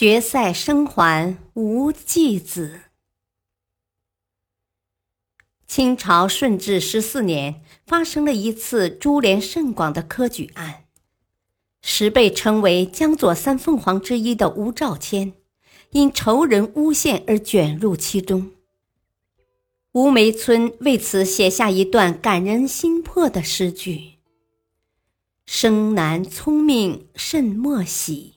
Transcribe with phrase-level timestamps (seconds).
[0.00, 2.80] 决赛生还无继子。
[5.66, 10.84] 清朝顺治十四年，发生了一次株连甚广的科举案，
[11.82, 15.34] 时被称为江左三凤凰之一的吴兆谦，
[15.90, 18.52] 因仇人诬陷而卷入其中。
[19.92, 24.14] 吴梅村为此写下一段感人心魄的诗句
[25.44, 28.36] ：“生男聪明甚莫喜。”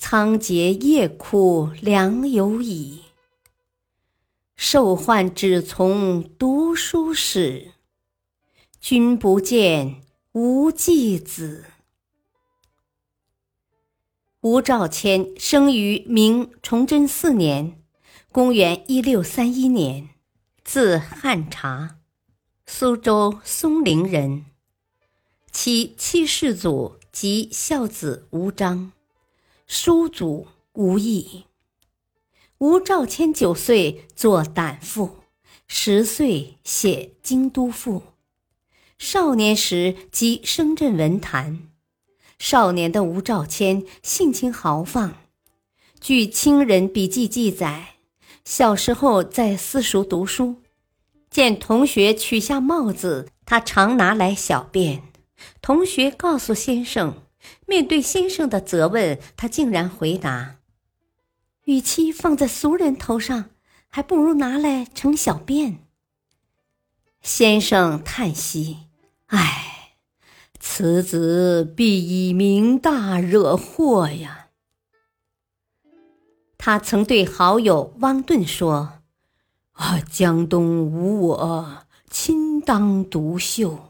[0.00, 3.02] 仓颉夜哭良有矣，
[4.54, 7.72] 受患只从读书始。
[8.80, 10.00] 君不见，
[10.32, 11.64] 无继子。
[14.40, 17.82] 吴兆谦生于明崇祯四年
[18.30, 20.10] （公元一六三一年），
[20.64, 21.98] 字汉察，
[22.66, 24.46] 苏州松陵人。
[25.50, 28.92] 其七世祖即孝子吴章。
[29.70, 31.44] 叔祖吴意，
[32.56, 35.18] 吴兆谦九岁作胆赋，
[35.66, 38.02] 十岁写京都赋。
[38.96, 41.68] 少年时即声震文坛。
[42.38, 45.16] 少年的吴兆谦性情豪放。
[46.00, 47.96] 据清人笔记记载，
[48.46, 50.62] 小时候在私塾读书，
[51.28, 55.02] 见同学取下帽子，他常拿来小便。
[55.60, 57.27] 同学告诉先生。
[57.68, 60.56] 面对先生的责问，他竟然回答
[61.66, 63.50] ：“与其放在俗人头上，
[63.88, 65.86] 还不如拿来盛小便。”
[67.20, 68.86] 先生叹息
[69.28, 69.96] ：“唉，
[70.58, 74.48] 此子必以名大惹祸呀。”
[76.56, 79.00] 他曾对好友汪顿说
[79.72, 83.84] ：“啊，江东无我，亲当独秀。”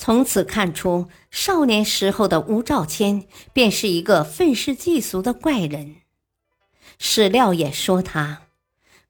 [0.00, 5.96] 从此看出，少年时候的吴兆谦便是一个愤世嫉俗的怪人。
[6.98, 8.42] 史料也说他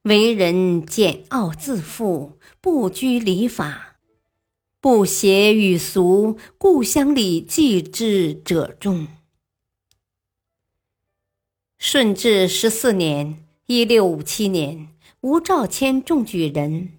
[0.01, 3.97] 为人简傲自负，不拘礼法，
[4.81, 9.07] 不谐与俗，故乡里祭之者众。
[11.77, 14.89] 顺治十四年（一六五七年），
[15.21, 16.98] 吴兆谦中举人。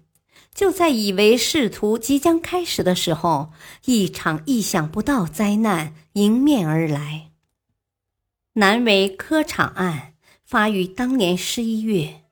[0.53, 3.51] 就在以为仕途即将开始的时候，
[3.85, 7.31] 一场意想不到灾难迎面而来。
[8.53, 10.13] 南为科场案
[10.43, 12.23] 发于当年十一月，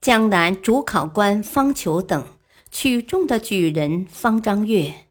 [0.00, 2.24] 江南主考官方求等
[2.70, 5.06] 取中的举人方章岳，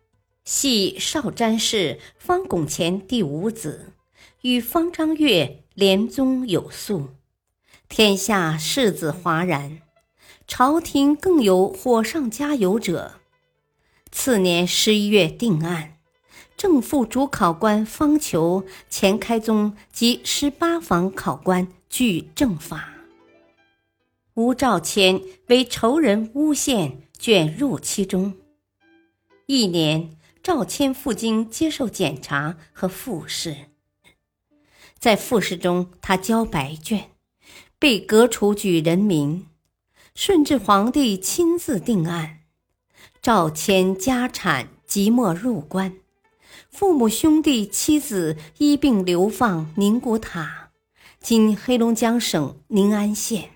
[0.46, 3.92] 系少詹事方拱乾第五子，
[4.42, 7.10] 与方章岳连宗有素，
[7.90, 9.82] 天下士子哗然。
[10.50, 13.20] 朝廷更有火上加油者。
[14.12, 16.00] 次年十一月定案，
[16.58, 22.90] 正副主考官方求、钱开宗及十八房考官具正法。
[24.34, 28.34] 吴兆谦为仇人诬陷，卷入其中。
[29.46, 33.56] 一年，赵谦赴京接受检查和复试，
[34.98, 37.12] 在复试中，他交白卷，
[37.78, 39.46] 被革除举人名。
[40.22, 42.40] 顺治皇帝亲自定案，
[43.22, 45.96] 赵谦家产即没入关，
[46.70, 50.72] 父母兄弟妻子一并流放宁古塔，
[51.22, 53.52] 今黑龙江省宁安县。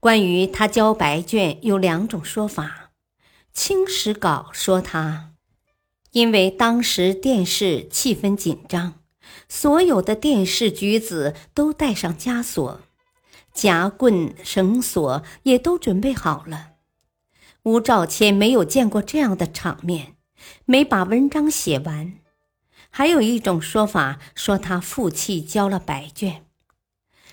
[0.00, 2.90] 关于他交白卷有两种说法，
[3.52, 5.30] 《清史稿》说他
[6.10, 8.94] 因为当时殿试气氛紧张，
[9.48, 12.80] 所有的殿试举子都带上枷锁。
[13.54, 16.72] 夹棍、绳索也都准备好了。
[17.62, 20.16] 吴兆谦没有见过这样的场面，
[20.66, 22.14] 没把文章写完。
[22.90, 26.44] 还有一种说法说他负气交了白卷。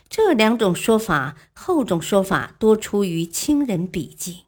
[0.08, 4.46] 这两种说法，后种说法多出于清人笔记，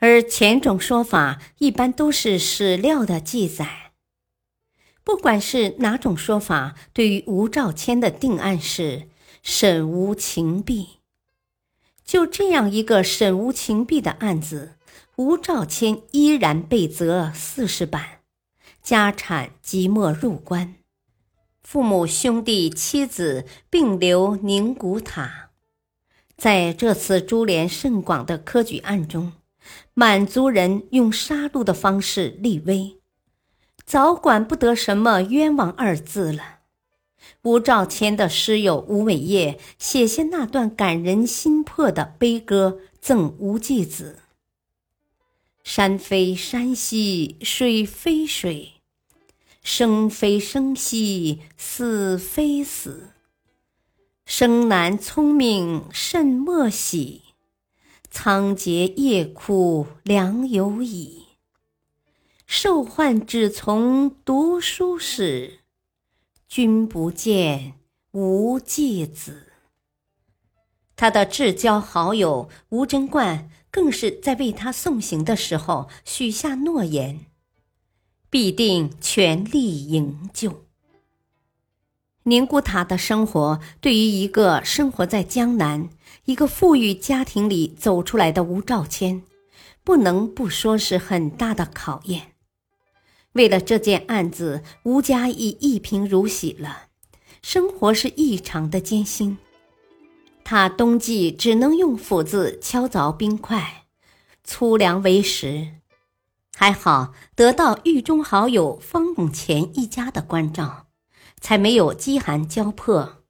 [0.00, 3.92] 而前种说法一般都是史料的记载。
[5.02, 9.08] 不管是哪种说法，对于吴兆谦的定案是。
[9.46, 11.00] 沈无情弊，
[12.02, 14.76] 就这样一个沈无情弊的案子，
[15.16, 18.20] 吴兆谦依然被责四十板，
[18.82, 20.76] 家产即没入关。
[21.62, 25.50] 父母兄弟妻子并留宁古塔。
[26.38, 29.34] 在这次株连甚广的科举案中，
[29.92, 32.96] 满族人用杀戮的方式立威，
[33.84, 36.53] 早管不得什么冤枉二字了。
[37.42, 44.20] 吴兆谦的师友吴伟业写下那段感人心魄的悲歌，赠吴继子
[45.62, 48.74] ：“山非山兮水非水，
[49.62, 53.10] 生非生兮死非死。
[54.26, 57.22] 生男聪明甚莫喜，
[58.10, 61.24] 仓颉夜哭良有矣。
[62.46, 65.60] 受患只从读书始。”
[66.48, 67.74] 君不见，
[68.12, 69.52] 无继子。
[70.94, 77.26] 他的至交好友吴贞观更是在为他送行的时候许下诺言，
[78.30, 80.66] 必定全力营救。
[82.22, 85.90] 宁古塔的生活对于一个生活在江南、
[86.26, 89.24] 一个富裕家庭里走出来的吴兆谦，
[89.82, 92.33] 不能不说是很大的考验。
[93.34, 96.86] 为了这件案子，吴家已一贫如洗了，
[97.42, 99.38] 生活是异常的艰辛。
[100.44, 103.86] 他冬季只能用斧子敲凿冰块，
[104.44, 105.68] 粗粮为食。
[106.56, 110.86] 还好得到狱中好友方拱乾一家的关照，
[111.40, 113.24] 才没有饥寒交迫。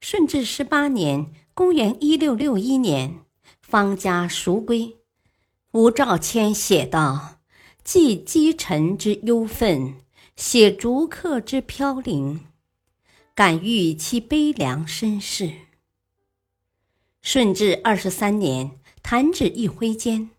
[0.00, 3.20] 顺治十八年（公元一六六一年），
[3.60, 4.96] 方家赎归，
[5.72, 7.35] 吴兆谦写道。
[7.86, 9.94] 寄积尘之忧愤，
[10.34, 12.40] 写逐客之飘零，
[13.32, 15.52] 感遇其悲凉身世。
[17.22, 18.72] 顺治二十三年，
[19.04, 20.30] 弹指一挥间，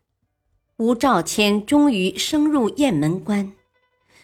[0.75, 3.53] 吴兆谦终于升入雁门关。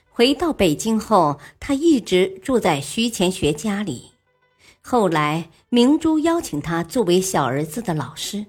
[0.10, 4.12] 回到北京后，他一直住在徐乾学家里。
[4.82, 8.48] 后来，明珠邀请他作为小儿子的老师，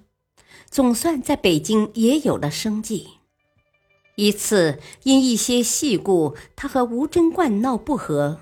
[0.68, 3.13] 总算在北京也有了生计。
[4.16, 8.40] 一次，因一些细故，他和吴贞观闹不和，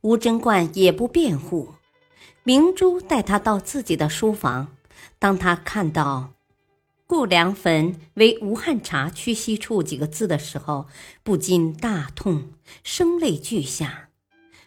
[0.00, 1.74] 吴贞观也不辩护。
[2.42, 4.76] 明珠带他到自己的书房，
[5.18, 6.32] 当他看到
[7.06, 10.86] “顾良坟为吴汉察屈膝处”几个字的时候，
[11.22, 12.52] 不禁大痛，
[12.82, 14.08] 声泪俱下。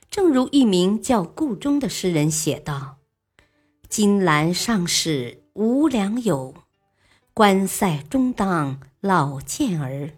[0.09, 2.97] 正如一名叫顾中的诗人写道
[3.89, 6.53] ：“金兰上使无良友，
[7.33, 10.11] 关塞中当老健儿。”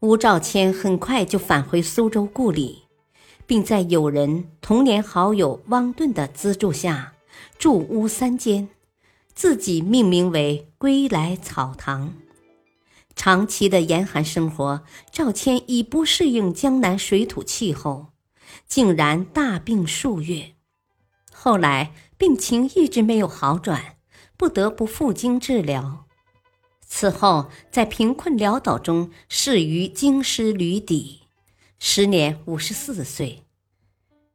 [0.00, 2.84] 吴兆谦很快就返回苏州故里，
[3.46, 7.12] 并在友人、童年好友汪顿的资助下，
[7.58, 8.70] 住屋三间，
[9.34, 12.14] 自己命名为“归来草堂”。
[13.14, 14.82] 长期的严寒生活，
[15.12, 18.06] 赵谦已不适应江南水土气候，
[18.66, 20.52] 竟然大病数月。
[21.30, 23.96] 后来病情一直没有好转，
[24.38, 26.06] 不得不赴京治疗。
[26.92, 31.20] 此后，在贫困潦倒中逝于京师旅邸，
[31.78, 33.44] 时年五十四岁。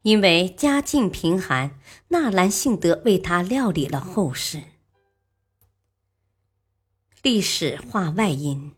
[0.04, 4.64] 因为家境贫寒，纳兰性德为他料理了后事。
[7.22, 8.72] 历史话外音：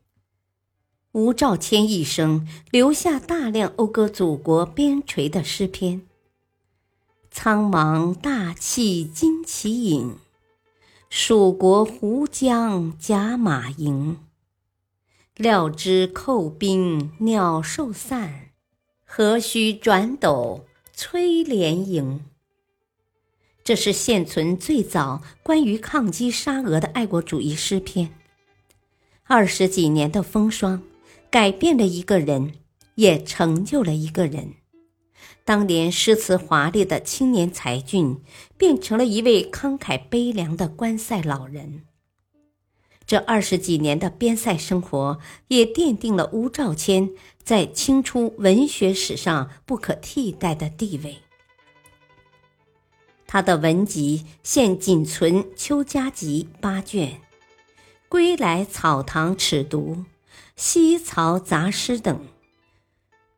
[1.11, 6.01] 吴兆谦一生留下大量讴歌祖国边陲的诗篇。
[7.29, 10.17] 苍茫大气惊旗影。
[11.09, 14.19] 蜀国胡将甲马迎，
[15.37, 18.49] 料知寇兵鸟兽散，
[19.05, 22.25] 何须转斗催连营。
[23.63, 28.13] 这是现存最早关于抗击沙俄的爱国主义诗篇。
[29.23, 30.83] 二十几年的风霜，
[31.29, 32.55] 改变了一个人，
[32.95, 34.55] 也成就了一个人。
[35.47, 38.19] 当年诗词华丽的青年才俊，
[38.57, 41.83] 变成了一位慷慨悲凉的关塞老人。
[43.05, 47.11] 这二十几年的边塞生活，也奠定了吴兆谦
[47.41, 51.19] 在清初文学史上不可替代的地位。
[53.25, 57.11] 他的文集现仅存《秋家集》八卷，
[58.09, 59.69] 《归来草堂尺牍》
[60.57, 62.19] 《西曹杂诗》等。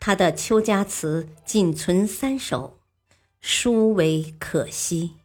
[0.10, 2.80] 他的《秋家词》仅存三首，
[3.42, 5.18] 殊为可惜。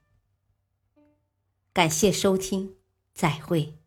[1.72, 2.74] 感谢收听，
[3.14, 3.78] 再会。